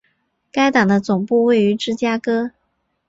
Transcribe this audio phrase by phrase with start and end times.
[0.51, 2.49] 该党的总部位于芝加哥。